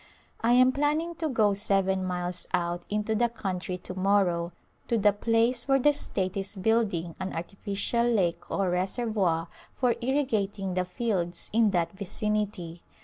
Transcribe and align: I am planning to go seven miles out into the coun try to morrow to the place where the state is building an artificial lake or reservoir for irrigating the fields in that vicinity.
I 0.41 0.53
am 0.53 0.71
planning 0.71 1.13
to 1.17 1.29
go 1.29 1.53
seven 1.53 2.03
miles 2.03 2.47
out 2.55 2.85
into 2.89 3.13
the 3.13 3.29
coun 3.29 3.59
try 3.59 3.75
to 3.75 3.93
morrow 3.93 4.51
to 4.87 4.97
the 4.97 5.13
place 5.13 5.67
where 5.67 5.77
the 5.77 5.93
state 5.93 6.35
is 6.35 6.55
building 6.55 7.13
an 7.19 7.33
artificial 7.33 8.05
lake 8.07 8.49
or 8.49 8.71
reservoir 8.71 9.47
for 9.75 9.93
irrigating 10.01 10.73
the 10.73 10.85
fields 10.85 11.51
in 11.53 11.69
that 11.69 11.91
vicinity. 11.91 12.81